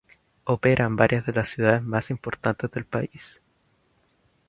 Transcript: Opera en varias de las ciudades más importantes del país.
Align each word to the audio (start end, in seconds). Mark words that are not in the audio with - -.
Opera 0.45 0.85
en 0.85 0.95
varias 0.95 1.27
de 1.27 1.31
las 1.33 1.49
ciudades 1.49 1.83
más 1.83 2.09
importantes 2.09 2.71
del 2.71 2.85
país. 2.85 3.39